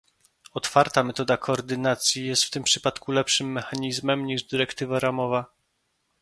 [0.53, 5.45] Otwarta metoda koordynacji jest w tym przypadku lepszym mechanizmem niż dyrektywa ramowa